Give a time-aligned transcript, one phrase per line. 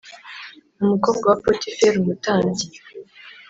[0.83, 2.65] umukobwa wa Potifera umutambyi